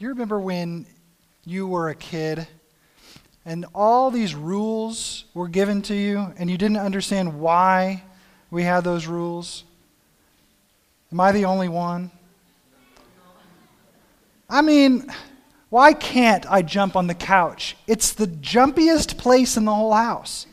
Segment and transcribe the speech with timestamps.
[0.00, 0.86] You remember when
[1.44, 2.48] you were a kid
[3.44, 8.02] and all these rules were given to you and you didn't understand why
[8.50, 9.62] we had those rules?
[11.12, 12.10] Am I the only one?
[14.48, 15.12] I mean,
[15.68, 17.76] why can't I jump on the couch?
[17.86, 20.46] It's the jumpiest place in the whole house.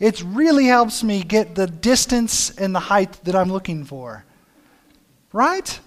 [0.00, 4.24] It really helps me get the distance and the height that I'm looking for.
[5.32, 5.78] Right?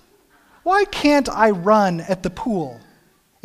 [0.64, 2.80] Why can't I run at the pool?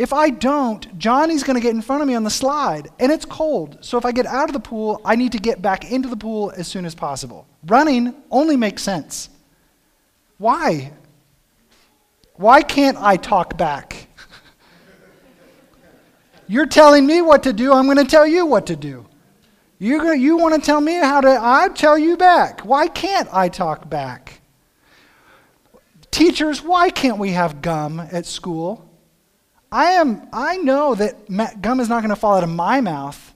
[0.01, 3.13] If I don't, Johnny's going to get in front of me on the slide, and
[3.13, 3.77] it's cold.
[3.83, 6.17] So if I get out of the pool, I need to get back into the
[6.17, 7.47] pool as soon as possible.
[7.67, 9.29] Running only makes sense.
[10.39, 10.93] Why?
[12.37, 14.09] Why can't I talk back?
[16.49, 19.05] You're telling me what to do, I'm going to tell you what to do.
[19.79, 22.61] You're gonna, you want to tell me how to, I tell you back.
[22.61, 24.41] Why can't I talk back?
[26.11, 28.90] Teachers, why can't we have gum at school?
[29.73, 33.35] I am I know that gum is not going to fall out of my mouth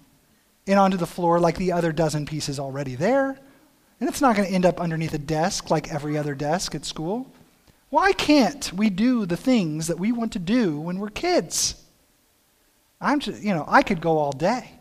[0.67, 3.39] and onto the floor like the other dozen pieces already there.
[4.01, 6.85] And it's not going to end up underneath a desk like every other desk at
[6.85, 7.31] school.
[7.91, 11.81] Why can't we do the things that we want to do when we're kids?
[13.01, 14.73] I'm just, you know, I could go all day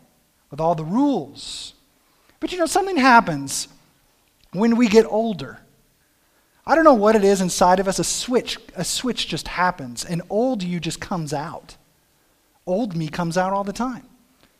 [0.50, 1.74] with all the rules.
[2.40, 3.68] But you know, something happens
[4.52, 5.60] when we get older.
[6.66, 7.98] I don't know what it is inside of us.
[7.98, 11.76] A switch, a switch just happens, and old you just comes out.
[12.66, 14.08] Old me comes out all the time.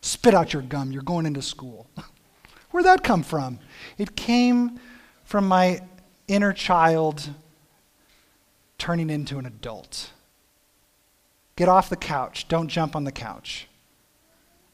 [0.01, 0.91] Spit out your gum.
[0.91, 1.87] You're going into school.
[2.71, 3.59] Where'd that come from?
[3.97, 4.79] It came
[5.23, 5.81] from my
[6.27, 7.29] inner child
[8.77, 10.11] turning into an adult.
[11.55, 12.47] Get off the couch.
[12.47, 13.67] Don't jump on the couch.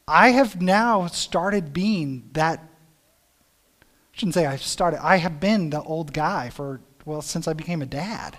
[0.07, 2.59] I have now started being that.
[2.59, 5.01] I shouldn't say I've started.
[5.01, 8.37] I have been the old guy for well, since I became a dad.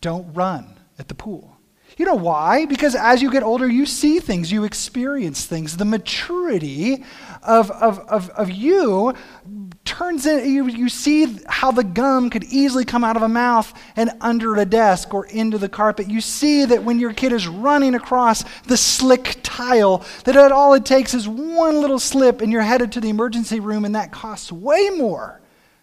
[0.00, 1.56] Don't run at the pool.
[1.98, 2.64] You know why?
[2.66, 5.76] Because as you get older, you see things, you experience things.
[5.76, 7.04] The maturity
[7.42, 9.14] of, of, of, of you
[9.84, 13.72] turns in, you, you see how the gum could easily come out of a mouth
[13.94, 16.08] and under a desk or into the carpet.
[16.08, 20.86] You see that when your kid is running across the slick tile, that all it
[20.86, 24.50] takes is one little slip and you're headed to the emergency room, and that costs
[24.50, 25.41] way more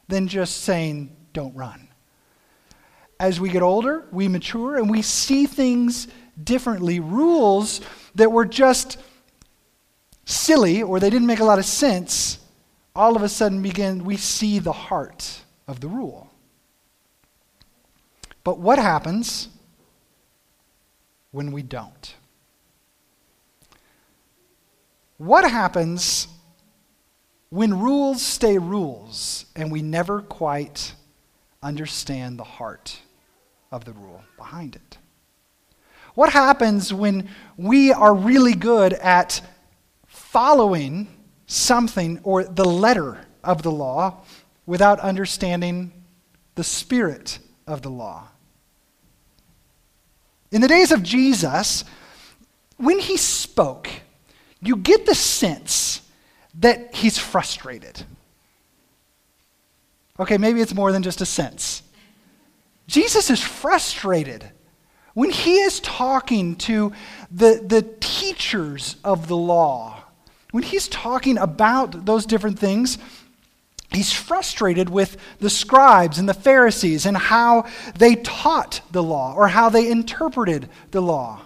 [0.09, 1.88] than just saying, don't run.
[3.20, 6.08] As we get older, we mature and we see things
[6.44, 7.00] differently.
[7.00, 7.80] Rules
[8.16, 8.98] that were just
[10.25, 12.40] silly or they didn't make a lot of sense,
[12.96, 16.31] all of a sudden begin, we see the heart of the rule.
[18.44, 19.50] But what happens
[21.31, 22.16] when we don't?
[25.18, 26.28] What happens
[27.50, 30.94] when rules stay rules and we never quite
[31.62, 33.02] understand the heart
[33.72, 34.98] of the rule behind it?
[36.16, 39.42] What happens when we are really good at
[40.06, 41.08] following
[41.48, 44.22] something or the letter of the law
[44.66, 45.92] without understanding
[46.56, 48.28] the spirit of the law?
[50.52, 51.86] In the days of Jesus,
[52.78, 53.88] when he spoke,
[54.62, 56.02] you get the sense
[56.56, 58.04] that he's frustrated.
[60.20, 61.84] Okay, maybe it's more than just a sense.
[62.88, 64.50] Jesus is frustrated
[65.14, 66.92] when he is talking to
[67.32, 70.04] the, the teachers of the law,
[70.52, 72.98] when he's talking about those different things.
[73.92, 79.48] He's frustrated with the scribes and the Pharisees and how they taught the law or
[79.48, 81.42] how they interpreted the law.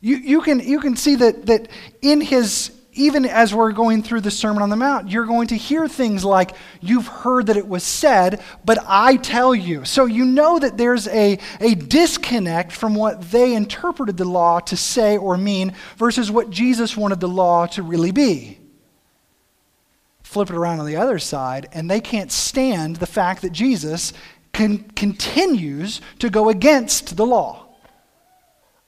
[0.00, 1.68] You, you, can, you can see that, that
[2.02, 5.56] in his even as we're going through the Sermon on the Mount, you're going to
[5.56, 9.84] hear things like, You've heard that it was said, but I tell you.
[9.84, 14.76] So you know that there's a, a disconnect from what they interpreted the law to
[14.76, 18.58] say or mean versus what Jesus wanted the law to really be.
[20.22, 24.12] Flip it around on the other side, and they can't stand the fact that Jesus
[24.52, 27.63] con- continues to go against the law.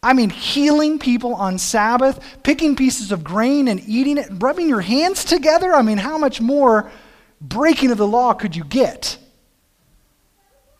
[0.06, 4.80] I mean, healing people on Sabbath, picking pieces of grain and eating it, rubbing your
[4.80, 5.74] hands together.
[5.74, 6.92] I mean, how much more
[7.40, 9.18] breaking of the law could you get?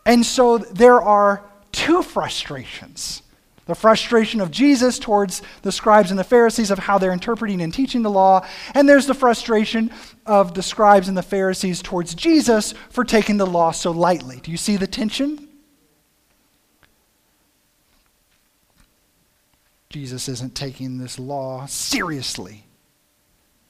[0.06, 1.42] And so there are
[1.72, 3.22] two frustrations
[3.64, 7.74] the frustration of Jesus towards the scribes and the Pharisees of how they're interpreting and
[7.74, 9.90] teaching the law, and there's the frustration
[10.24, 14.38] of the scribes and the Pharisees towards Jesus for taking the law so lightly.
[14.40, 15.45] Do you see the tension?
[19.88, 22.66] Jesus isn't taking this law seriously.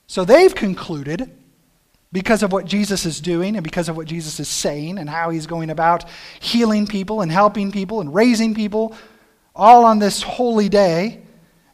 [0.07, 1.31] So they've concluded,
[2.13, 5.31] because of what Jesus is doing and because of what Jesus is saying and how
[5.31, 6.05] he's going about
[6.41, 8.97] healing people and helping people and raising people,
[9.55, 11.23] all on this holy day,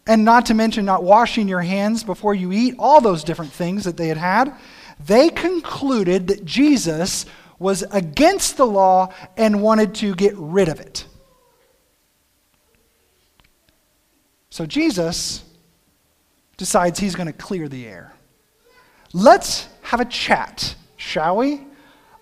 [0.06, 3.84] and not to mention not washing your hands before you eat, all those different things
[3.84, 4.52] that they had had,
[5.06, 7.26] they concluded that Jesus
[7.58, 11.06] was against the law and wanted to get rid of it.
[14.52, 15.44] So Jesus
[16.58, 18.12] decides he's going to clear the air.
[19.14, 21.62] Let's have a chat, shall we,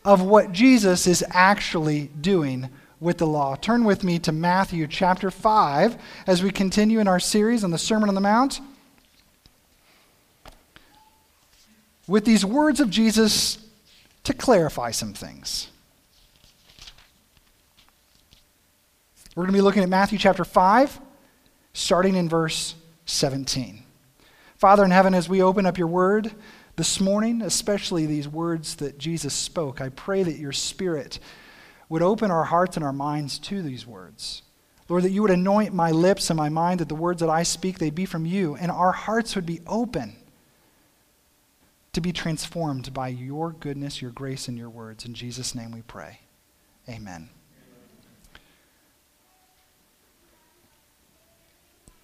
[0.05, 3.57] of what Jesus is actually doing with the law.
[3.57, 5.97] Turn with me to Matthew chapter 5
[6.29, 8.61] as we continue in our series on the Sermon on the Mount.
[12.07, 13.59] With these words of Jesus
[14.23, 15.67] to clarify some things.
[19.35, 21.01] We're going to be looking at Matthew chapter 5,
[21.73, 22.75] starting in verse
[23.07, 23.83] 17.
[24.57, 26.33] Father in heaven, as we open up your word
[26.77, 31.19] this morning, especially these words that Jesus spoke, I pray that your spirit
[31.89, 34.43] would open our hearts and our minds to these words.
[34.89, 37.43] Lord, that you would anoint my lips and my mind, that the words that I
[37.43, 40.17] speak, they be from you, and our hearts would be open
[41.93, 45.05] to be transformed by your goodness, your grace, and your words.
[45.05, 46.21] In Jesus' name we pray.
[46.89, 47.31] Amen.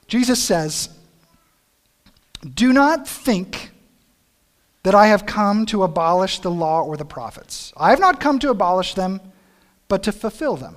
[0.08, 0.88] Jesus says,
[2.54, 3.70] Do not think
[4.82, 7.72] that I have come to abolish the law or the prophets.
[7.76, 9.20] I have not come to abolish them
[9.88, 10.76] but to fulfill them.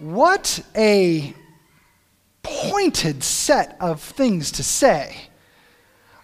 [0.00, 1.34] What a
[2.42, 5.14] pointed set of things to say.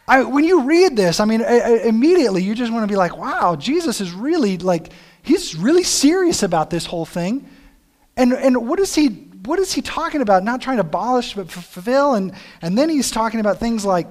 [0.09, 3.55] I, when you read this, I mean, immediately you just want to be like, wow,
[3.55, 4.93] Jesus is really like,
[5.23, 7.47] he's really serious about this whole thing.
[8.17, 9.09] And, and what is he,
[9.45, 10.43] what is he talking about?
[10.43, 12.15] Not trying to abolish, but fulfill.
[12.15, 12.33] And,
[12.63, 14.09] and then he's talking about things like,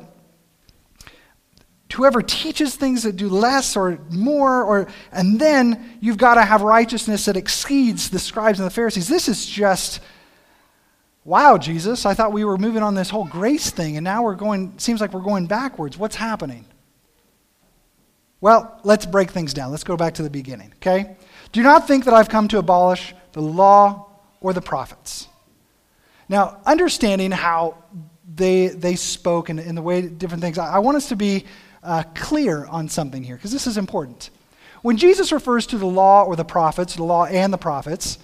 [1.95, 6.61] whoever teaches things that do less or more or and then you've got to have
[6.61, 9.07] righteousness that exceeds the scribes and the pharisees.
[9.07, 10.01] This is just
[11.23, 14.35] wow jesus i thought we were moving on this whole grace thing and now we're
[14.35, 15.97] going seems like we're going backwards.
[15.97, 16.65] What's happening?
[18.41, 19.71] Well let's break things down.
[19.71, 21.15] Let's go back to the beginning okay?
[21.51, 24.07] Do not think that i've come to abolish the law
[24.41, 25.27] or the prophets.
[26.27, 27.77] Now understanding how
[28.35, 31.45] they, they spoke and, in the way different things I, I want us to be
[31.85, 34.31] uh, clear on something here, because this is important.
[34.81, 38.19] When Jesus refers to the law or the prophets, the law and the prophets,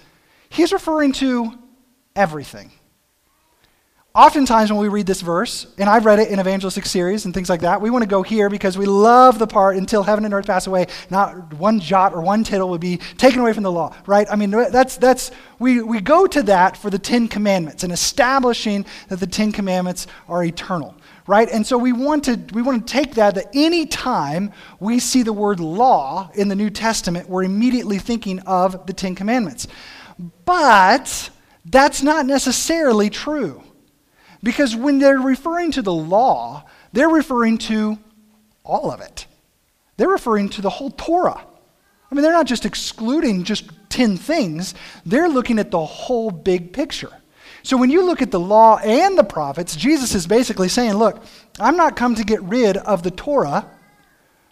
[0.48, 1.58] he's referring to
[2.14, 2.70] everything.
[4.14, 7.48] Oftentimes, when we read this verse, and I've read it in evangelistic series and things
[7.48, 10.34] like that, we want to go here because we love the part until heaven and
[10.34, 13.72] earth pass away, not one jot or one tittle would be taken away from the
[13.72, 14.26] law, right?
[14.30, 18.84] I mean, that's, that's we, we go to that for the Ten Commandments and establishing
[19.08, 20.94] that the Ten Commandments are eternal
[21.26, 21.48] right?
[21.48, 25.22] And so we want to we want to take that that any time we see
[25.22, 29.66] the word law in the New Testament, we're immediately thinking of the Ten Commandments.
[30.44, 31.30] But
[31.64, 33.62] that's not necessarily true.
[34.42, 37.98] Because when they're referring to the law, they're referring to
[38.64, 39.26] all of it.
[39.96, 41.40] They're referring to the whole Torah.
[42.10, 44.74] I mean, they're not just excluding just 10 things,
[45.06, 47.12] they're looking at the whole big picture.
[47.62, 51.22] So when you look at the law and the prophets, Jesus is basically saying, look,
[51.60, 53.68] I'm not come to get rid of the Torah,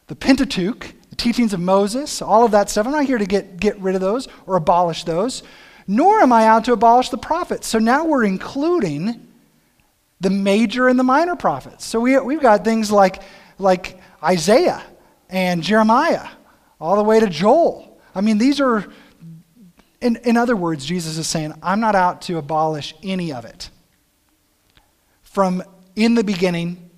[0.07, 2.87] the Pentateuch, the teachings of Moses, all of that stuff.
[2.87, 5.43] I'm not here to get, get rid of those or abolish those,
[5.87, 7.67] nor am I out to abolish the prophets.
[7.67, 9.27] So now we're including
[10.21, 11.85] the major and the minor prophets.
[11.85, 13.23] So we, we've got things like,
[13.59, 14.83] like Isaiah
[15.29, 16.29] and Jeremiah,
[16.81, 17.99] all the way to Joel.
[18.15, 18.87] I mean, these are
[20.01, 23.71] in, in other words, Jesus is saying, I'm not out to abolish any of it.
[25.23, 25.63] From
[25.95, 26.91] in the beginning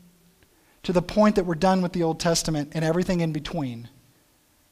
[0.84, 3.88] to the point that we're done with the Old Testament and everything in between,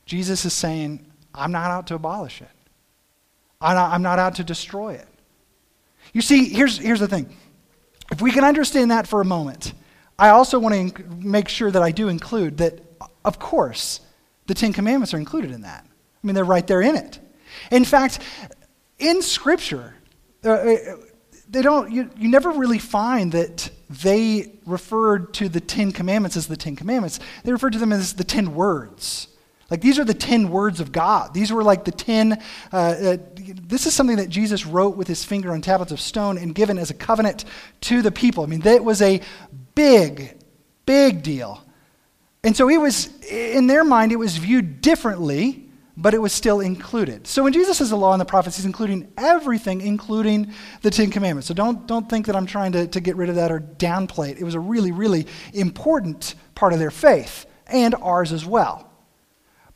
[0.07, 2.49] Jesus is saying, I'm not out to abolish it.
[3.61, 5.07] I'm not, I'm not out to destroy it.
[6.13, 7.37] You see, here's, here's the thing.
[8.11, 9.73] If we can understand that for a moment,
[10.19, 12.81] I also want to inc- make sure that I do include that,
[13.25, 14.01] of course,
[14.47, 15.85] the Ten Commandments are included in that.
[15.87, 17.19] I mean, they're right there in it.
[17.71, 18.21] In fact,
[18.99, 19.95] in Scripture,
[20.45, 20.77] uh, uh,
[21.49, 26.47] they don't, you, you never really find that they referred to the Ten Commandments as
[26.47, 27.19] the Ten Commandments.
[27.45, 29.29] They referred to them as the Ten Words.
[29.71, 31.33] Like these are the 10 words of God.
[31.33, 32.43] These were like the 10.
[32.73, 36.37] Uh, uh, this is something that Jesus wrote with his finger on tablets of stone
[36.39, 37.45] and given as a covenant
[37.83, 38.43] to the people.
[38.43, 39.21] I mean, that was a
[39.77, 40.37] big,
[40.87, 41.65] big deal.
[42.43, 45.69] And so it was, in their mind, it was viewed differently,
[46.01, 47.27] but it was still included.
[47.27, 51.11] So when Jesus says the law and the prophets, he's including everything, including the Ten
[51.11, 51.47] Commandments.
[51.47, 54.31] So don't, don't think that I'm trying to, to get rid of that or downplay
[54.31, 54.39] it.
[54.39, 58.91] It was a really, really important part of their faith and ours as well.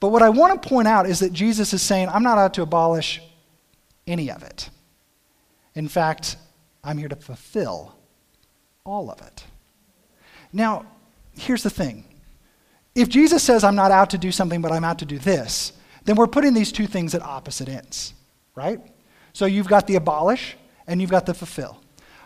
[0.01, 2.55] But what I want to point out is that Jesus is saying, I'm not out
[2.55, 3.21] to abolish
[4.07, 4.71] any of it.
[5.75, 6.37] In fact,
[6.83, 7.95] I'm here to fulfill
[8.83, 9.45] all of it.
[10.55, 10.87] Now,
[11.35, 12.05] here's the thing
[12.95, 15.73] if Jesus says, I'm not out to do something, but I'm out to do this,
[16.05, 18.15] then we're putting these two things at opposite ends,
[18.55, 18.81] right?
[19.33, 20.57] So you've got the abolish
[20.87, 21.81] and you've got the fulfill.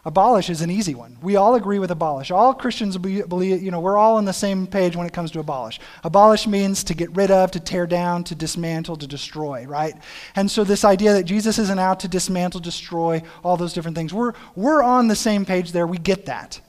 [0.05, 1.19] Abolish is an easy one.
[1.21, 2.31] We all agree with abolish.
[2.31, 5.41] All Christians believe, you know, we're all on the same page when it comes to
[5.41, 5.81] abolish.
[6.05, 9.95] Abolish means to get rid of, to tear down, to dismantle, to destroy, right?
[10.35, 14.15] And so this idea that Jesus isn't out to dismantle, destroy, all those different things,
[14.15, 15.87] we're, we're on the same page there.
[15.87, 16.61] We get that.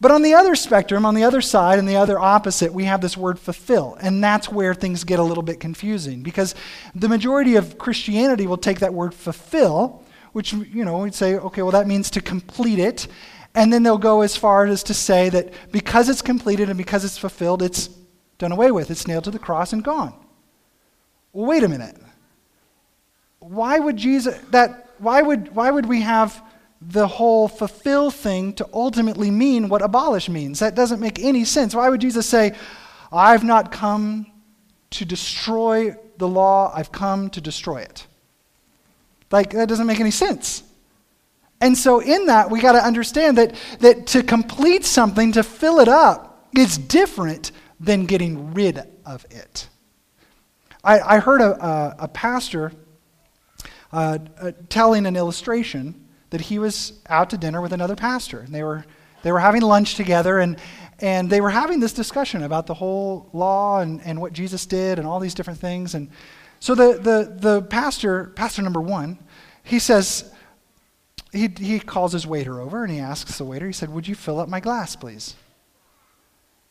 [0.00, 3.00] But on the other spectrum, on the other side, and the other opposite, we have
[3.00, 3.96] this word fulfill.
[4.00, 6.54] And that's where things get a little bit confusing because
[6.94, 11.62] the majority of Christianity will take that word fulfill, which, you know, we'd say, okay,
[11.62, 13.08] well, that means to complete it.
[13.54, 17.04] And then they'll go as far as to say that because it's completed and because
[17.04, 17.88] it's fulfilled, it's
[18.36, 18.90] done away with.
[18.90, 20.12] It's nailed to the cross and gone.
[21.32, 21.96] Well, wait a minute.
[23.38, 26.42] Why would Jesus, that, why would, why would we have
[26.80, 30.58] the whole fulfill thing to ultimately mean what abolish means.
[30.58, 31.74] That doesn't make any sense.
[31.74, 32.54] Why would Jesus say,
[33.12, 34.26] I've not come
[34.90, 38.06] to destroy the law, I've come to destroy it?
[39.30, 40.62] Like, that doesn't make any sense.
[41.60, 45.80] And so, in that, we got to understand that, that to complete something, to fill
[45.80, 49.68] it up, is different than getting rid of it.
[50.84, 52.72] I, I heard a, a, a pastor
[53.92, 58.40] uh, uh, telling an illustration that he was out to dinner with another pastor.
[58.40, 58.84] And they were,
[59.22, 60.58] they were having lunch together, and,
[61.00, 64.98] and they were having this discussion about the whole law and, and what Jesus did
[64.98, 65.94] and all these different things.
[65.94, 66.10] And
[66.60, 69.18] so the, the, the pastor, pastor number one,
[69.62, 70.32] he says,
[71.32, 74.14] he, he calls his waiter over and he asks the waiter, he said, Would you
[74.14, 75.34] fill up my glass, please?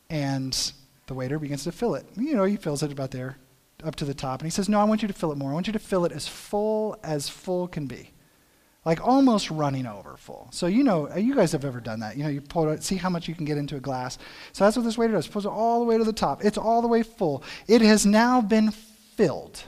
[0.10, 0.72] And
[1.08, 2.06] the waiter begins to fill it.
[2.16, 3.38] You know, he fills it about there,
[3.84, 4.42] up to the top.
[4.42, 5.52] And he says, No, I want you to fill it more.
[5.52, 8.12] I want you to fill it as full as full can be
[8.86, 10.48] like almost running over full.
[10.52, 12.16] So you know, you guys have ever done that.
[12.16, 14.18] You know, you pull it, see how much you can get into a glass.
[14.54, 15.28] So that's what this waiter does.
[15.28, 16.46] Pulls it all the way to the top.
[16.46, 17.44] It's all the way full.
[17.68, 19.64] It has now been filled.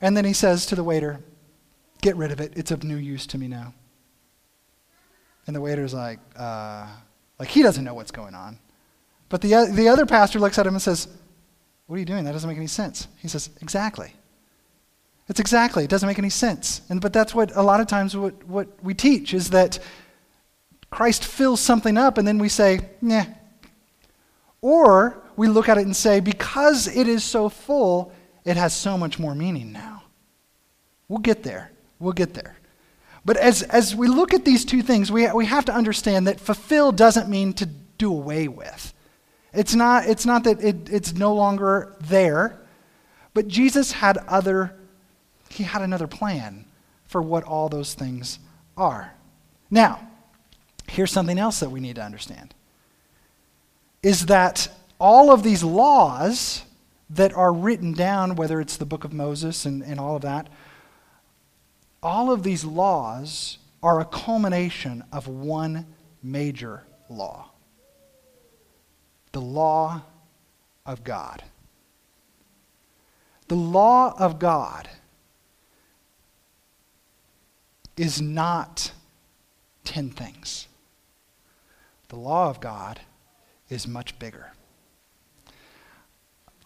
[0.00, 1.18] And then he says to the waiter,
[2.00, 2.52] "Get rid of it.
[2.56, 3.74] It's of no use to me now."
[5.46, 6.86] And the waiter's like, uh,
[7.40, 8.60] like he doesn't know what's going on.
[9.28, 11.08] But the the other pastor looks at him and says,
[11.86, 12.24] "What are you doing?
[12.24, 14.12] That doesn't make any sense." He says, "Exactly."
[15.28, 16.80] It's exactly, it doesn't make any sense.
[16.88, 19.78] And, but that's what a lot of times what, what we teach is that
[20.90, 23.24] Christ fills something up and then we say, nah.
[24.62, 28.12] Or we look at it and say, because it is so full,
[28.44, 30.02] it has so much more meaning now.
[31.08, 31.72] We'll get there.
[31.98, 32.56] We'll get there.
[33.24, 36.40] But as, as we look at these two things, we, we have to understand that
[36.40, 38.94] fulfill doesn't mean to do away with.
[39.52, 42.58] It's not, it's not that it, it's no longer there,
[43.34, 44.77] but Jesus had other
[45.58, 46.64] he had another plan
[47.06, 48.38] for what all those things
[48.76, 49.12] are.
[49.70, 50.08] Now,
[50.88, 52.54] here's something else that we need to understand
[54.02, 54.68] is that
[55.00, 56.62] all of these laws
[57.10, 60.48] that are written down, whether it's the book of Moses and, and all of that,
[62.00, 65.86] all of these laws are a culmination of one
[66.22, 67.50] major law
[69.32, 70.02] the law
[70.86, 71.44] of God.
[73.48, 74.88] The law of God
[77.98, 78.92] is not
[79.84, 80.68] 10 things.
[82.08, 83.00] The law of God
[83.68, 84.52] is much bigger.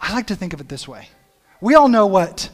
[0.01, 1.09] I like to think of it this way.
[1.61, 2.51] We all know what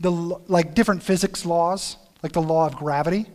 [0.00, 3.26] the like different physics laws, like the law of gravity.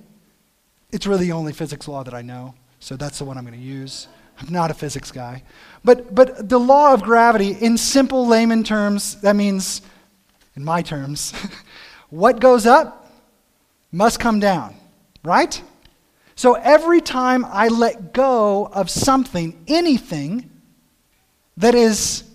[0.92, 3.58] It's really the only physics law that I know, so that's the one I'm going
[3.58, 4.08] to use.
[4.40, 5.44] I'm not a physics guy.
[5.84, 9.82] But but the law of gravity in simple layman terms, that means
[10.56, 11.34] in my terms,
[12.10, 13.05] what goes up
[13.96, 14.76] must come down,
[15.24, 15.62] right?
[16.36, 20.52] So every time I let go of something, anything
[21.56, 22.26] that is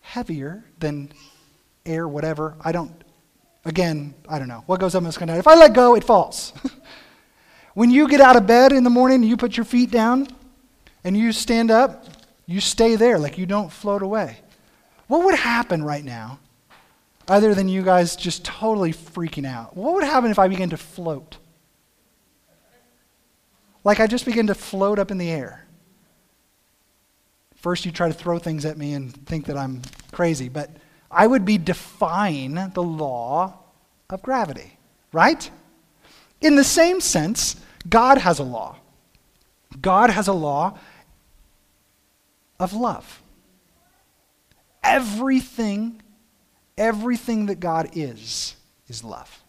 [0.00, 1.12] heavier than
[1.84, 2.90] air, whatever, I don't,
[3.66, 4.62] again, I don't know.
[4.64, 5.36] What goes up must come down.
[5.36, 6.54] If I let go, it falls.
[7.74, 10.26] when you get out of bed in the morning you put your feet down
[11.04, 12.06] and you stand up,
[12.46, 14.38] you stay there like you don't float away.
[15.08, 16.38] what would happen right now,
[17.28, 19.76] other than you guys just totally freaking out?
[19.76, 21.38] What would happen if I began to float?
[23.84, 25.66] Like I just begin to float up in the air.
[27.54, 30.70] First, you try to throw things at me and think that I'm crazy, but
[31.10, 33.58] I would be defying the law
[34.10, 34.78] of gravity,
[35.12, 35.50] right?
[36.40, 37.56] In the same sense,
[37.88, 38.76] God has a law.
[39.80, 40.78] God has a law
[42.58, 43.22] of love.
[44.82, 46.02] Everything,
[46.76, 48.56] everything that God is,
[48.88, 49.42] is love.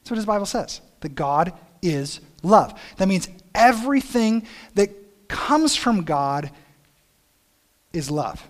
[0.00, 0.80] That's what his Bible says.
[1.00, 2.78] That God is love.
[2.96, 4.90] That means everything that
[5.28, 6.50] comes from God
[7.92, 8.48] is love,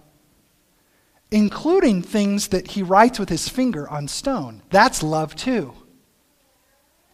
[1.30, 4.62] including things that he writes with his finger on stone.
[4.70, 5.74] That's love too.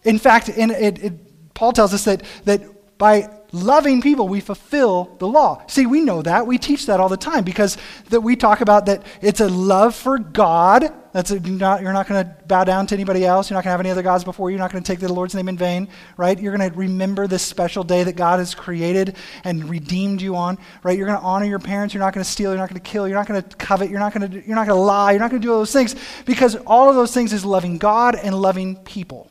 [0.05, 2.63] In fact, in, it, it, Paul tells us that, that
[2.99, 5.63] by loving people, we fulfill the law.
[5.67, 6.47] See, we know that.
[6.47, 7.77] We teach that all the time because
[8.11, 10.93] that we talk about that it's a love for God.
[11.13, 13.49] That's a, not, you're not going to bow down to anybody else.
[13.49, 14.57] You're not going to have any other gods before you.
[14.57, 16.39] You're not going to take the Lord's name in vain, right?
[16.39, 20.59] You're going to remember this special day that God has created and redeemed you on,
[20.83, 20.97] right?
[20.97, 21.95] You're going to honor your parents.
[21.95, 22.51] You're not going to steal.
[22.51, 23.09] You're not going to kill.
[23.09, 23.91] You're not going to covet.
[23.91, 25.13] You're not going to, you're not going to lie.
[25.13, 27.79] You're not going to do all those things because all of those things is loving
[27.79, 29.31] God and loving people.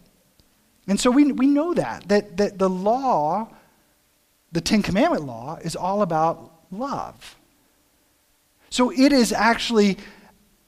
[0.88, 3.50] And so we, we know that, that, that the law
[4.56, 7.36] the Ten Commandment law is all about love.
[8.70, 9.98] So it is actually,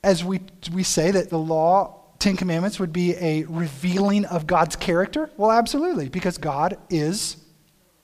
[0.03, 0.41] as we,
[0.74, 5.29] we say, that the law, Ten Commandments, would be a revealing of God's character.
[5.38, 7.38] Well, absolutely, because God is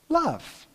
[0.07, 0.67] love.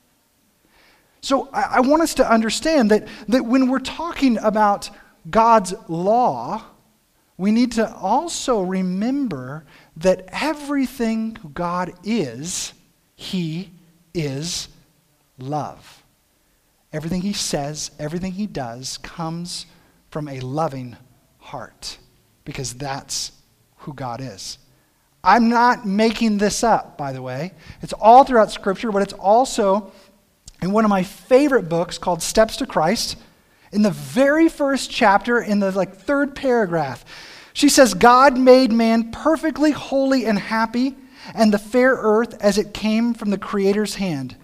[1.22, 4.90] So I, I want us to understand that, that when we're talking about
[5.30, 6.64] God's law,
[7.38, 9.64] we need to also remember
[9.96, 12.74] that everything God is,
[13.16, 13.70] He
[14.12, 14.68] is
[15.38, 16.02] love.
[16.92, 19.66] Everything he says, everything he does comes
[20.11, 20.97] from a loving
[21.38, 21.99] heart
[22.45, 23.33] because that's
[23.78, 24.59] who God is.
[25.23, 27.53] I'm not making this up, by the way.
[27.83, 29.92] It's all throughout Scripture, but it's also
[30.62, 33.16] in one of my favorite books called Steps to Christ.
[33.72, 37.05] In the very first chapter, in the like third paragraph,
[37.53, 40.96] she says, God made man perfectly holy and happy,
[41.35, 44.37] and the fair earth as it came from the Creator's hand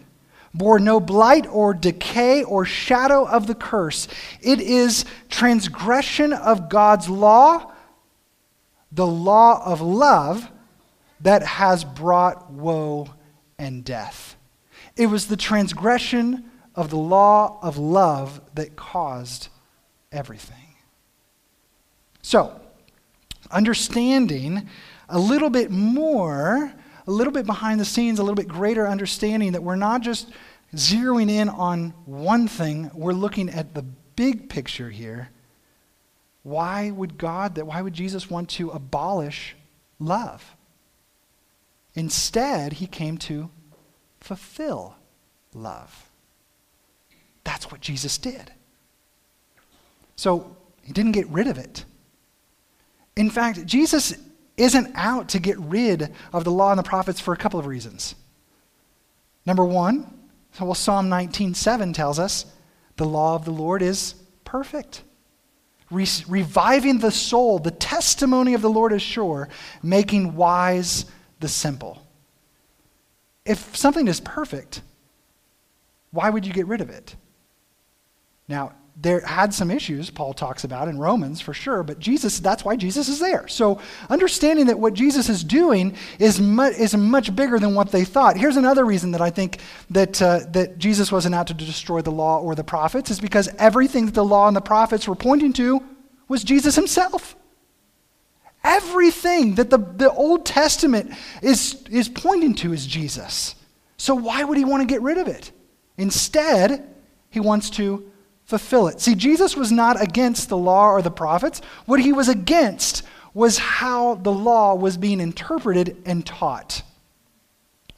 [0.55, 4.07] bore no blight or decay or shadow of the curse.
[4.41, 7.73] It is transgression of God's law,
[8.93, 10.49] the law of love,
[11.21, 13.09] that has brought woe
[13.59, 14.37] and death.
[14.97, 19.49] It was the transgression of the law of love that caused
[20.13, 20.57] everything.
[22.23, 22.61] So,
[23.51, 24.69] understanding
[25.09, 26.73] a little bit more
[27.07, 30.31] a little bit behind the scenes, a little bit greater understanding that we're not just
[30.75, 33.83] zeroing in on one thing, we're looking at the
[34.17, 35.31] big picture here.
[36.43, 39.57] Why would God, that why would Jesus want to abolish
[39.99, 40.57] love?
[41.95, 43.51] Instead, he came to
[44.21, 44.97] fulfill
[45.53, 46.11] love.
[47.45, 48.53] That's what Jesus did.
[50.17, 51.85] So he didn't get rid of it.
[53.17, 54.17] In fact, Jesus
[54.57, 57.67] isn't out to get rid of the law and the prophets for a couple of
[57.67, 58.15] reasons.
[59.47, 60.29] Number one,
[60.61, 62.47] well, Psalm 19:7 tells us
[62.97, 64.15] the law of the Lord is
[64.45, 65.03] perfect.
[65.91, 69.49] Re- reviving the soul, the testimony of the Lord is sure,
[69.83, 71.07] making wise
[71.41, 72.07] the simple.
[73.45, 74.81] If something is perfect,
[76.11, 77.17] why would you get rid of it?
[78.49, 82.65] Now, there had some issues Paul talks about in Romans for sure, but Jesus, that's
[82.65, 83.49] why Jesus is there.
[83.49, 88.05] So understanding that what Jesus is doing is, mu- is much bigger than what they
[88.05, 88.37] thought.
[88.37, 92.13] Here's another reason that I think that, uh, that Jesus wasn't out to destroy the
[92.13, 95.53] law or the prophets is because everything that the law and the prophets were pointing
[95.55, 95.83] to
[96.29, 97.35] was Jesus himself.
[98.63, 103.57] Everything that the, the Old Testament is, is pointing to is Jesus.
[103.97, 105.51] So why would he want to get rid of it?
[105.99, 106.89] Instead,
[107.31, 108.11] he wants to
[108.45, 109.01] fulfill it.
[109.01, 111.61] See, Jesus was not against the law or the prophets.
[111.87, 113.03] What he was against
[113.33, 116.83] was how the law was being interpreted and taught.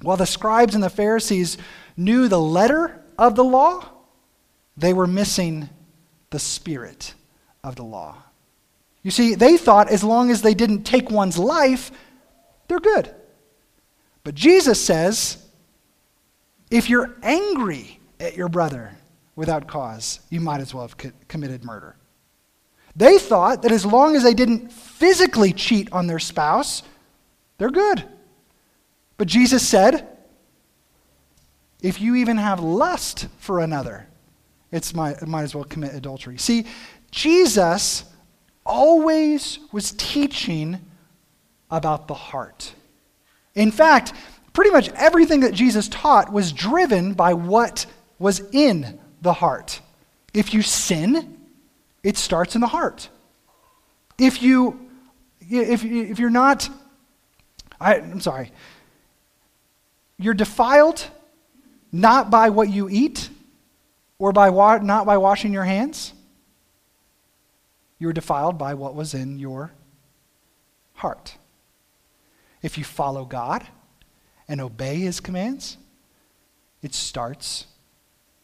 [0.00, 1.58] While the scribes and the Pharisees
[1.96, 3.88] knew the letter of the law,
[4.76, 5.68] they were missing
[6.30, 7.14] the spirit
[7.64, 8.16] of the law.
[9.02, 11.90] You see, they thought as long as they didn't take one's life,
[12.68, 13.14] they're good.
[14.24, 15.38] But Jesus says,
[16.70, 18.96] if you're angry at your brother,
[19.36, 21.96] without cause, you might as well have co- committed murder.
[22.96, 26.82] They thought that as long as they didn't physically cheat on their spouse,
[27.58, 28.02] they're good.
[29.18, 30.08] But Jesus said,
[31.82, 34.08] if you even have lust for another,
[34.72, 36.38] it's might, might as well commit adultery.
[36.38, 36.64] See,
[37.10, 38.04] Jesus
[38.64, 40.80] always was teaching
[41.70, 42.74] about the heart.
[43.54, 44.12] In fact,
[44.52, 47.86] pretty much everything that Jesus taught was driven by what
[48.18, 49.80] was in the heart.
[50.32, 51.38] If you sin,
[52.02, 53.10] it starts in the heart.
[54.18, 54.88] If you
[55.40, 56.70] if, if you're not
[57.80, 58.52] I, I'm sorry,
[60.18, 61.06] you're defiled
[61.92, 63.28] not by what you eat
[64.18, 66.14] or by wa- not by washing your hands.
[67.98, 69.72] You were defiled by what was in your
[70.94, 71.36] heart.
[72.62, 73.66] If you follow God
[74.48, 75.76] and obey his commands,
[76.82, 77.66] it starts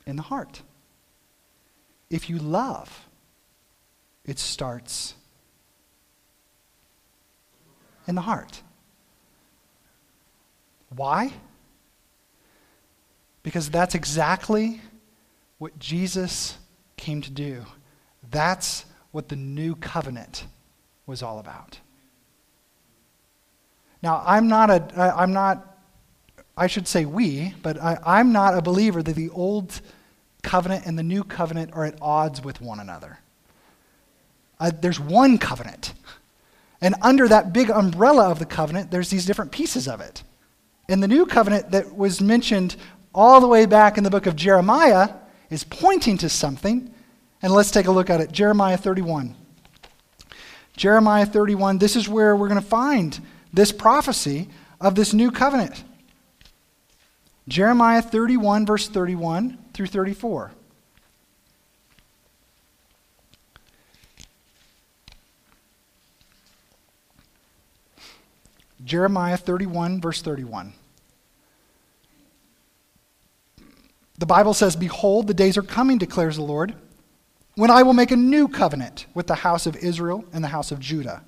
[0.07, 0.62] in the heart.
[2.12, 3.09] If you love,
[4.27, 5.14] it starts
[8.07, 8.61] in the heart.
[10.94, 11.33] Why?
[13.42, 14.83] Because that's exactly
[15.57, 16.59] what Jesus
[16.98, 17.64] came to do.
[18.31, 20.46] That's what the new covenant
[21.07, 21.81] was all about.
[24.03, 25.79] Now, I'm not a, I'm not,
[26.59, 29.81] I should say we, but I, I'm not a believer that the old
[30.42, 33.18] covenant and the new covenant are at odds with one another.
[34.61, 35.94] Uh, there's one covenant.
[36.81, 40.22] And under that big umbrella of the covenant, there's these different pieces of it.
[40.88, 42.76] And the new covenant that was mentioned
[43.14, 45.11] all the way back in the book of Jeremiah
[45.48, 46.92] is pointing to something.
[47.40, 48.33] And let's take a look at it.
[48.33, 49.37] Jeremiah 31.
[50.76, 53.20] Jeremiah 31, this is where we're going to find
[53.52, 54.48] this prophecy
[54.81, 55.85] of this new covenant.
[57.46, 60.53] Jeremiah 31, verse 31 through 34.
[68.85, 70.73] Jeremiah 31, verse 31.
[74.19, 76.75] The Bible says, Behold, the days are coming, declares the Lord,
[77.55, 80.73] when I will make a new covenant with the house of Israel and the house
[80.73, 81.23] of Judah.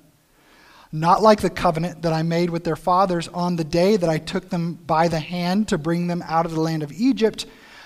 [0.91, 4.17] Not like the covenant that I made with their fathers on the day that I
[4.17, 7.45] took them by the hand to bring them out of the land of Egypt,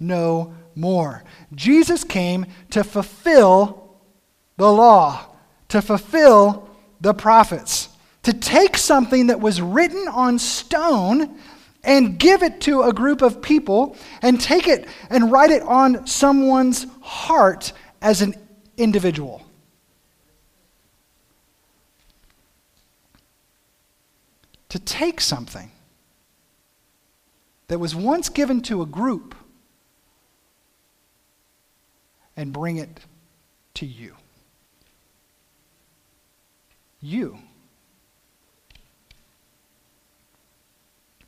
[0.00, 1.22] no more.
[1.54, 3.94] Jesus came to fulfill
[4.56, 5.26] the law,
[5.68, 6.68] to fulfill
[7.00, 7.88] the prophets,
[8.22, 11.38] to take something that was written on stone
[11.82, 16.06] and give it to a group of people and take it and write it on
[16.06, 18.34] someone's heart as an
[18.76, 19.46] individual.
[24.70, 25.70] To take something
[27.68, 29.34] that was once given to a group
[32.36, 33.00] and bring it
[33.74, 34.14] to you.
[37.00, 37.38] You.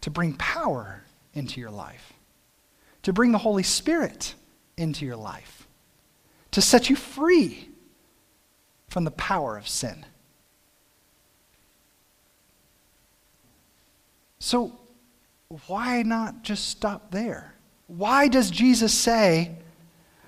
[0.03, 1.03] To bring power
[1.35, 2.13] into your life,
[3.03, 4.35] to bring the Holy Spirit
[4.77, 5.67] into your life,
[6.51, 7.69] to set you free
[8.89, 10.05] from the power of sin.
[14.39, 14.79] So,
[15.67, 17.55] why not just stop there?
[17.87, 19.57] Why does Jesus say,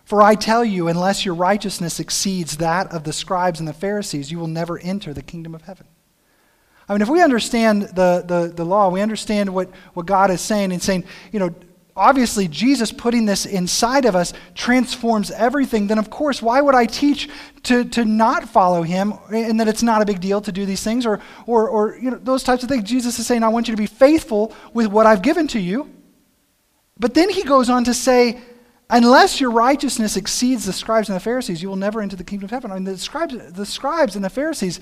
[0.04, 4.30] for I tell you, unless your righteousness exceeds that of the scribes and the Pharisees,
[4.30, 5.86] you will never enter the kingdom of heaven.
[6.88, 10.42] I mean, if we understand the, the, the law, we understand what, what God is
[10.42, 11.54] saying and saying, you know,
[11.96, 16.84] obviously Jesus putting this inside of us transforms everything, then of course, why would I
[16.84, 17.30] teach
[17.64, 20.82] to, to not follow him and that it's not a big deal to do these
[20.82, 22.84] things or, or, or you know, those types of things?
[22.84, 25.90] Jesus is saying, I want you to be faithful with what I've given to you.
[26.98, 28.40] But then he goes on to say,
[28.94, 32.44] Unless your righteousness exceeds the scribes and the Pharisees, you will never enter the kingdom
[32.44, 32.70] of heaven.
[32.70, 34.78] I mean, the scribes, the scribes and the Pharisees,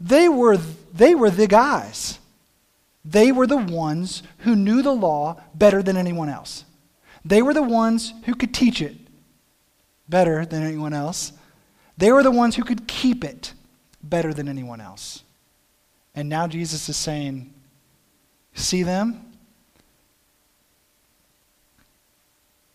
[0.00, 0.56] they were,
[0.92, 2.18] they were the guys.
[3.04, 6.64] They were the ones who knew the law better than anyone else.
[7.24, 8.96] They were the ones who could teach it
[10.08, 11.32] better than anyone else.
[11.96, 13.54] They were the ones who could keep it
[14.02, 15.22] better than anyone else.
[16.16, 17.54] And now Jesus is saying,
[18.54, 19.31] See them?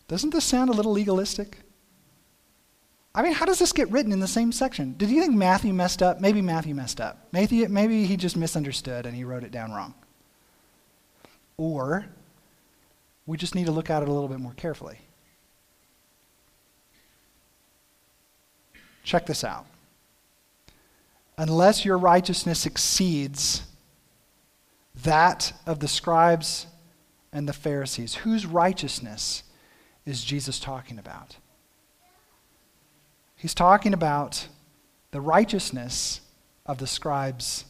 [0.08, 1.58] Doesn't this sound a little legalistic?
[3.14, 4.94] I mean, how does this get written in the same section?
[4.96, 6.20] Did you think Matthew messed up?
[6.20, 7.28] Maybe Matthew messed up.
[7.32, 9.94] Maybe, maybe he just misunderstood and he wrote it down wrong.
[11.56, 12.06] Or
[13.26, 14.98] we just need to look at it a little bit more carefully.
[19.04, 19.66] Check this out.
[21.38, 23.62] unless your righteousness exceeds
[25.04, 26.66] that of the scribes
[27.32, 28.16] and the Pharisees.
[28.16, 29.44] Whose righteousness
[30.08, 31.36] is Jesus talking about?
[33.36, 34.48] He's talking about
[35.10, 36.22] the righteousness
[36.66, 37.66] of the scribes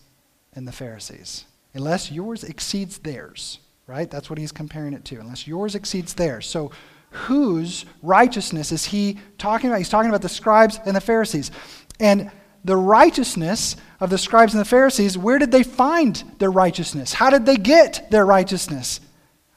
[0.55, 1.45] and the Pharisees.
[1.75, 4.11] Unless yours exceeds theirs, right?
[4.11, 5.21] That's what he's comparing it to.
[5.21, 6.47] Unless yours exceeds theirs.
[6.47, 6.71] So,
[7.11, 9.79] whose righteousness is he talking about?
[9.79, 11.51] He's talking about the scribes and the Pharisees.
[11.99, 12.31] And
[12.65, 17.15] the righteousness of the scribes and the Pharisees, where did they find their righteousness?
[17.15, 19.01] How did they get their righteousness?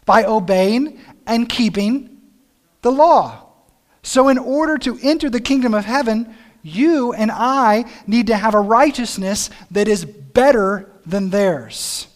[0.06, 2.11] By obeying and keeping
[2.82, 3.48] the law.
[4.04, 8.56] So, in order to enter the kingdom of heaven, you and I need to have
[8.56, 12.08] a righteousness that is better than theirs.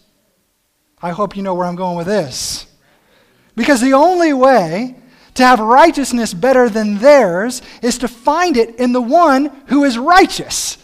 [1.00, 2.66] I hope you know where I'm going with this.
[3.54, 4.96] Because the only way
[5.34, 9.98] to have righteousness better than theirs is to find it in the one who is
[9.98, 10.78] righteous,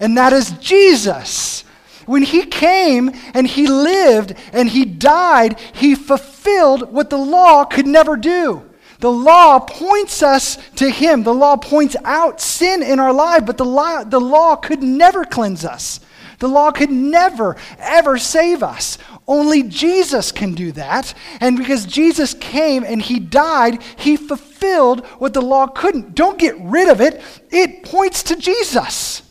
[0.00, 1.64] and that is Jesus.
[2.06, 7.86] When he came and he lived and he died, he fulfilled what the law could
[7.86, 8.68] never do.
[9.02, 11.24] The law points us to Him.
[11.24, 15.24] The law points out sin in our life, but the law, the law could never
[15.24, 15.98] cleanse us.
[16.38, 18.98] The law could never, ever save us.
[19.26, 21.14] Only Jesus can do that.
[21.40, 26.14] And because Jesus came and He died, He fulfilled what the law couldn't.
[26.14, 29.22] Don't get rid of it, it points to Jesus.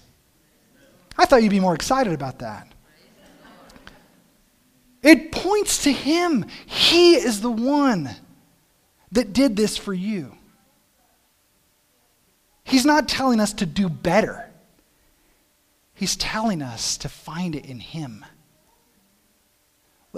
[1.18, 2.68] I thought you'd be more excited about that.
[5.02, 6.46] It points to Him.
[6.66, 8.18] He is the one
[9.12, 10.38] that did this for you.
[12.64, 14.50] He's not telling us to do better.
[15.94, 18.26] He's telling us to find it in Him.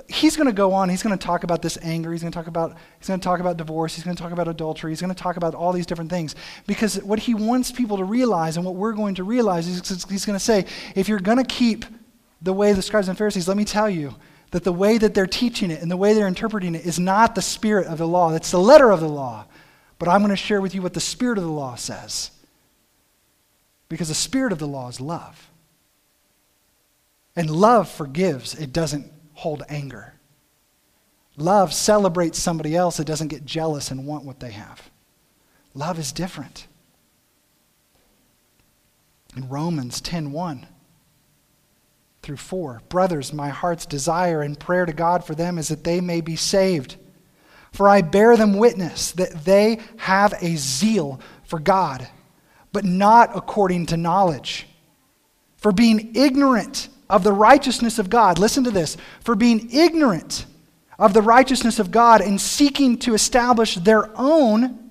[0.07, 0.89] He's going to go on.
[0.89, 2.11] He's going to talk about this anger.
[2.11, 3.93] He's going to talk about he's going to talk about divorce.
[3.93, 4.91] He's going to talk about adultery.
[4.91, 8.03] He's going to talk about all these different things because what he wants people to
[8.03, 11.37] realize and what we're going to realize is he's going to say, if you're going
[11.37, 11.85] to keep
[12.41, 14.15] the way the scribes and Pharisees, let me tell you,
[14.53, 17.33] that the way that they're teaching it and the way they're interpreting it is not
[17.33, 18.31] the spirit of the law.
[18.35, 19.45] It's the letter of the law.
[19.97, 22.29] But I'm going to share with you what the spirit of the law says.
[23.89, 25.49] Because the spirit of the law is love.
[27.35, 30.13] And love forgives, it doesn't hold anger.
[31.35, 34.91] Love celebrates somebody else, it doesn't get jealous and want what they have.
[35.73, 36.67] Love is different.
[39.35, 40.67] In Romans 10:1,
[42.23, 42.81] through 4.
[42.89, 46.35] Brothers, my heart's desire and prayer to God for them is that they may be
[46.35, 46.95] saved.
[47.71, 52.07] For I bear them witness that they have a zeal for God,
[52.71, 54.67] but not according to knowledge.
[55.57, 60.45] For being ignorant of the righteousness of God, listen to this, for being ignorant
[60.97, 64.82] of the righteousness of God and seeking to establish their own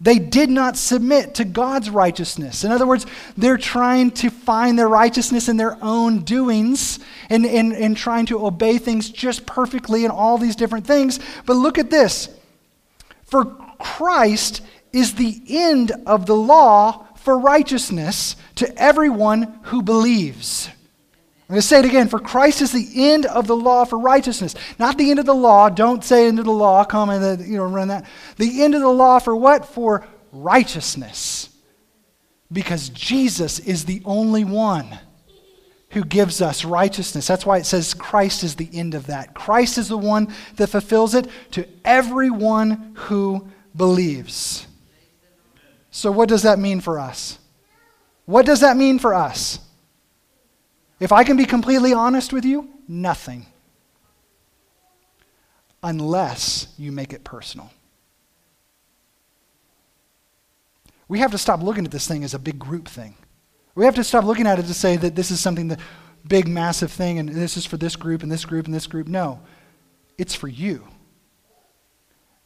[0.00, 2.64] they did not submit to God's righteousness.
[2.64, 3.04] In other words,
[3.36, 8.46] they're trying to find their righteousness in their own doings and, and, and trying to
[8.46, 11.20] obey things just perfectly and all these different things.
[11.44, 12.30] But look at this.
[13.24, 13.44] For
[13.78, 20.70] Christ is the end of the law for righteousness to everyone who believes.
[21.50, 22.06] I'm going to say it again.
[22.06, 24.54] For Christ is the end of the law for righteousness.
[24.78, 25.68] Not the end of the law.
[25.68, 26.84] Don't say end of the law.
[26.84, 28.06] Come and you know, run that.
[28.36, 29.66] The end of the law for what?
[29.66, 31.48] For righteousness.
[32.52, 35.00] Because Jesus is the only one
[35.88, 37.26] who gives us righteousness.
[37.26, 39.34] That's why it says Christ is the end of that.
[39.34, 44.68] Christ is the one that fulfills it to everyone who believes.
[45.90, 47.40] So, what does that mean for us?
[48.24, 49.58] What does that mean for us?
[51.00, 53.46] If I can be completely honest with you, nothing.
[55.82, 57.70] Unless you make it personal.
[61.08, 63.16] We have to stop looking at this thing as a big group thing.
[63.74, 65.80] We have to stop looking at it to say that this is something that
[66.28, 69.08] big, massive thing, and this is for this group and this group and this group.
[69.08, 69.40] No,
[70.18, 70.86] it's for you.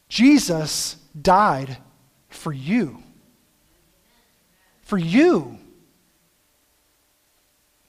[0.07, 1.77] Jesus died
[2.29, 3.03] for you.
[4.83, 5.59] For you.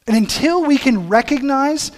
[0.07, 1.90] And until we can recognize,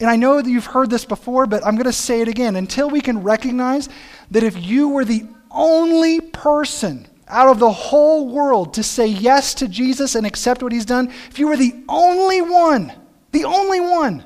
[0.00, 2.56] and I know that you've heard this before, but I'm going to say it again.
[2.56, 3.88] Until we can recognize
[4.30, 9.54] that if you were the only person out of the whole world to say yes
[9.54, 12.92] to Jesus and accept what he's done, if you were the only one,
[13.32, 14.24] the only one,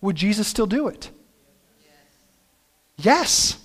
[0.00, 1.10] would Jesus still do it?
[2.96, 3.58] Yes.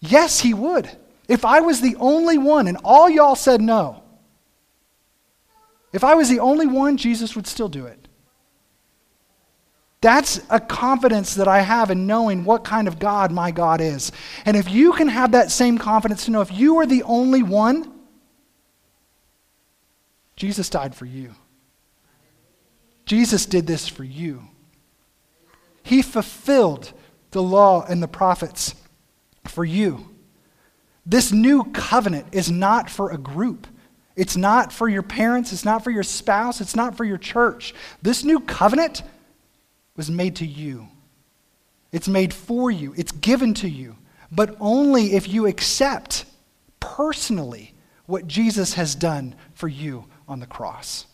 [0.00, 0.90] Yes, he would.
[1.28, 4.02] If I was the only one and all y'all said no,
[5.96, 8.06] if I was the only one, Jesus would still do it.
[10.02, 14.12] That's a confidence that I have in knowing what kind of God my God is.
[14.44, 17.42] And if you can have that same confidence to know if you are the only
[17.42, 17.92] one,
[20.36, 21.34] Jesus died for you.
[23.06, 24.42] Jesus did this for you.
[25.82, 26.92] He fulfilled
[27.30, 28.74] the law and the prophets
[29.46, 30.14] for you.
[31.06, 33.66] This new covenant is not for a group.
[34.16, 35.52] It's not for your parents.
[35.52, 36.60] It's not for your spouse.
[36.60, 37.74] It's not for your church.
[38.00, 39.02] This new covenant
[39.94, 40.88] was made to you.
[41.92, 42.94] It's made for you.
[42.96, 43.96] It's given to you.
[44.32, 46.24] But only if you accept
[46.80, 47.74] personally
[48.06, 51.06] what Jesus has done for you on the cross.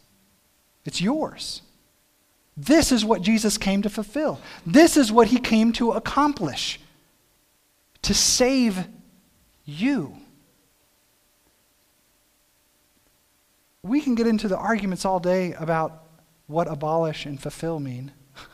[0.85, 1.63] It's yours.
[2.57, 4.41] This is what Jesus came to fulfill.
[4.67, 6.79] This is what he came to accomplish
[8.03, 8.87] to save
[9.65, 10.17] you.
[13.85, 16.05] We can get into the arguments all day about
[16.47, 18.13] what abolish and fulfill mean.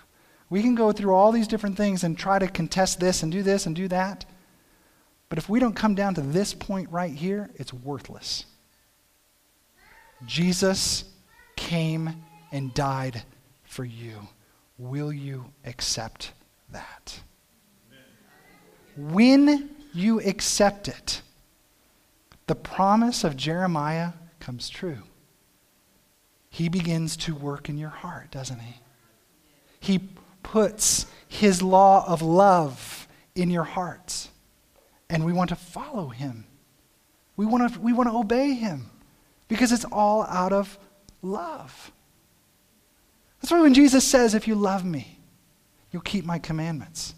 [0.51, 3.43] We can go through all these different things and try to contest this and do
[3.43, 4.25] this and do that.
[5.29, 8.47] But if we don't come down to this point right here, it's worthless.
[10.25, 11.05] Jesus
[11.55, 13.23] came and died
[13.64, 14.17] for you.
[14.79, 16.33] Will you accept
[16.73, 17.21] that?
[18.97, 21.21] When you accept it,
[22.47, 25.03] the promise of Jeremiah comes true.
[26.59, 28.75] He begins to work in your heart, doesn't he?
[29.79, 30.01] He
[30.42, 34.29] puts his law of love in your hearts,
[35.09, 36.47] and we want to follow him.
[37.37, 38.90] We want to, we want to obey him
[39.47, 40.77] because it's all out of
[41.23, 41.92] love.
[43.40, 45.21] That's why when Jesus says, If you love me,
[45.92, 47.14] you'll keep my commandments.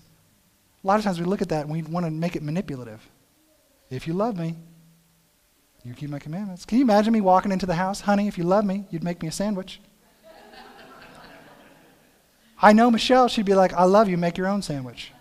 [0.85, 3.09] A lot of times we look at that and we want to make it manipulative.
[3.89, 4.57] If you love me,
[5.85, 6.65] you keep my commandments.
[6.65, 8.03] Can you imagine me walking into the house?
[8.03, 9.81] Honey, if you love me, you'd make me a sandwich.
[12.63, 15.13] I know Michelle, she'd be like, I love you, make your own sandwich.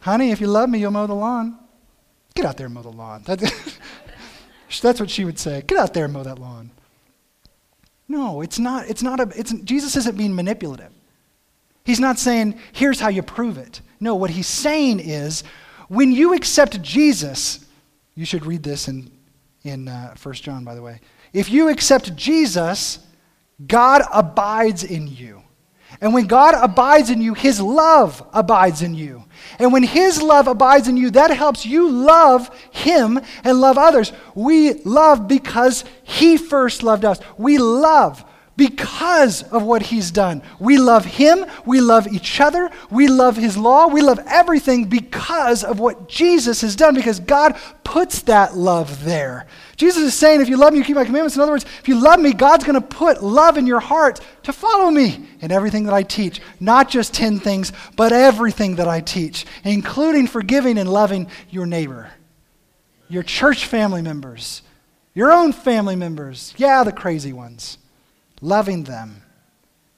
[0.00, 1.58] Honey, if you love me, you'll mow the lawn.
[2.34, 3.22] Get out there and mow the lawn.
[3.24, 3.42] That's
[4.82, 5.62] what she would say.
[5.66, 6.70] Get out there and mow that lawn.
[8.08, 8.88] No, it's not.
[8.88, 9.28] It's not a.
[9.36, 10.92] It's, Jesus isn't being manipulative.
[11.84, 13.80] He's not saying, here's how you prove it.
[14.00, 15.42] No, what he's saying is,
[15.88, 17.64] when you accept Jesus,
[18.18, 19.12] you should read this in,
[19.62, 21.00] in uh, 1 John, by the way.
[21.32, 22.98] If you accept Jesus,
[23.64, 25.44] God abides in you.
[26.00, 29.24] And when God abides in you, His love abides in you.
[29.60, 34.12] And when His love abides in you, that helps you love Him and love others.
[34.34, 37.20] We love because He first loved us.
[37.36, 38.24] We love
[38.58, 40.42] because of what He's done.
[40.58, 41.46] We love Him.
[41.64, 42.70] We love each other.
[42.90, 43.86] We love His law.
[43.86, 49.46] We love everything because of what Jesus has done, because God puts that love there.
[49.76, 51.36] Jesus is saying, if you love me, you keep my commandments.
[51.36, 54.20] In other words, if you love me, God's going to put love in your heart
[54.42, 56.42] to follow me in everything that I teach.
[56.58, 62.10] Not just 10 things, but everything that I teach, including forgiving and loving your neighbor,
[63.08, 64.62] your church family members,
[65.14, 66.54] your own family members.
[66.56, 67.78] Yeah, the crazy ones.
[68.40, 69.22] Loving them.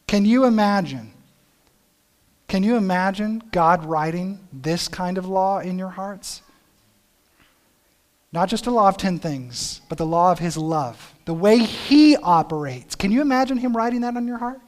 [0.06, 1.12] Can you imagine?
[2.48, 6.42] Can you imagine God writing this kind of law in your hearts?
[8.32, 11.58] Not just a law of 10 things, but the law of his love, the way
[11.58, 12.94] he operates.
[12.94, 14.60] Can you imagine him writing that on your heart?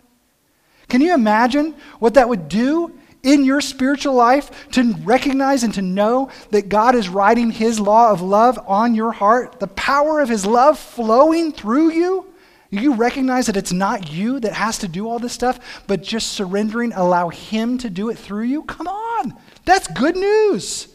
[0.89, 5.83] Can you imagine what that would do in your spiritual life to recognize and to
[5.83, 9.61] know that God is writing his law of love on your heart?
[9.61, 12.32] The power of his love flowing through you?
[12.73, 16.33] You recognize that it's not you that has to do all this stuff, but just
[16.33, 18.63] surrendering, allow him to do it through you?
[18.63, 19.37] Come on.
[19.67, 20.89] That's good news.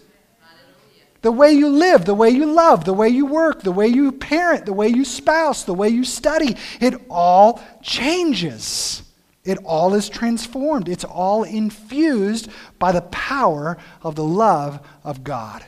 [1.21, 4.11] The way you live, the way you love, the way you work, the way you
[4.11, 9.03] parent, the way you spouse, the way you study, it all changes.
[9.45, 10.89] It all is transformed.
[10.89, 15.63] It's all infused by the power of the love of God.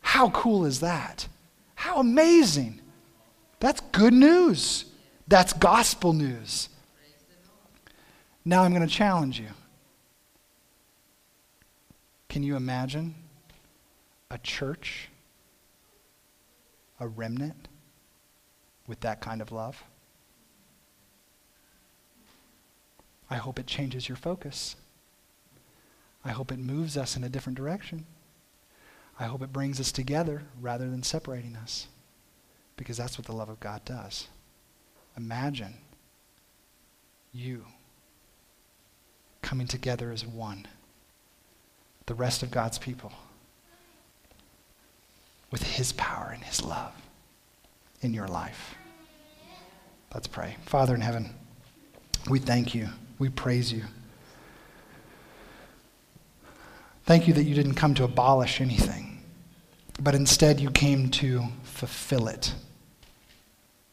[0.00, 1.28] How cool is that?
[1.76, 2.80] How amazing.
[3.60, 4.86] That's good news.
[5.26, 6.68] That's gospel news.
[8.44, 9.48] Now I'm going to challenge you.
[12.28, 13.14] Can you imagine
[14.30, 15.08] a church,
[17.00, 17.68] a remnant
[18.86, 19.82] with that kind of love?
[23.30, 24.76] I hope it changes your focus.
[26.24, 28.04] I hope it moves us in a different direction.
[29.18, 31.86] I hope it brings us together rather than separating us.
[32.76, 34.28] Because that's what the love of God does.
[35.16, 35.74] Imagine
[37.32, 37.64] you
[39.42, 40.66] coming together as one,
[42.06, 43.12] the rest of God's people
[45.50, 46.92] with His power and His love
[48.00, 48.74] in your life.
[50.12, 50.56] Let's pray.
[50.66, 51.34] Father in heaven,
[52.28, 52.88] we thank you.
[53.18, 53.84] We praise you.
[57.04, 59.22] Thank you that you didn't come to abolish anything,
[60.00, 62.54] but instead you came to fulfill it.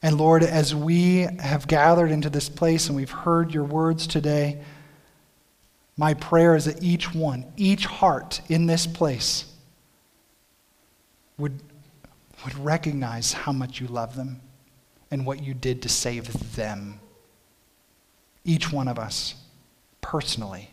[0.04, 4.62] And Lord, as we have gathered into this place and we've heard your words today,
[5.96, 9.46] my prayer is that each one, each heart in this place
[11.38, 11.60] would,
[12.44, 14.42] would recognize how much you love them
[15.12, 17.00] and what you did to save them.
[18.44, 19.36] Each one of us,
[20.00, 20.72] personally.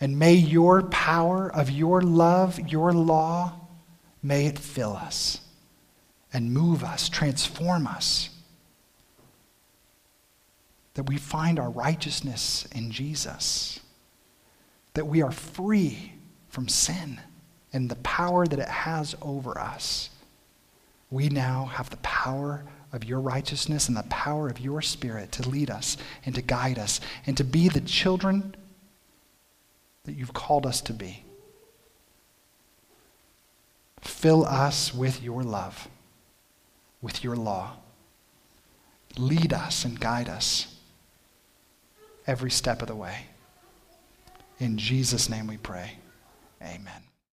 [0.00, 3.54] And may your power of your love, your law,
[4.22, 5.40] may it fill us
[6.32, 8.30] and move us, transform us.
[10.94, 13.80] That we find our righteousness in Jesus.
[14.94, 16.12] That we are free
[16.48, 17.20] from sin
[17.72, 20.10] and the power that it has over us.
[21.10, 25.48] We now have the power of your righteousness and the power of your spirit to
[25.48, 28.54] lead us and to guide us and to be the children
[30.04, 31.24] that you've called us to be.
[34.00, 35.88] Fill us with your love,
[37.06, 37.76] with your law.
[39.16, 40.74] Lead us and guide us
[42.26, 43.26] every step of the way.
[44.58, 45.92] In Jesus' name we pray.
[46.60, 47.05] Amen.